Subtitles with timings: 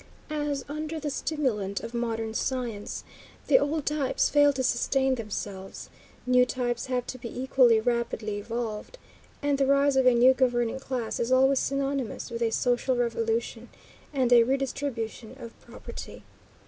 [0.31, 3.03] As, under the stimulant of modern science,
[3.45, 5.91] the old types fail to sustain themselves,
[6.25, 8.97] new types have to be equally rapidly evolved,
[9.43, 13.69] and the rise of a new governing class is always synonymous with a social revolution
[14.11, 16.23] and a redistribution of property.